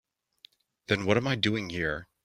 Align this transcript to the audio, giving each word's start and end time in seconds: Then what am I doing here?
Then 0.87 1.05
what 1.05 1.17
am 1.17 1.27
I 1.27 1.35
doing 1.35 1.69
here? 1.69 2.07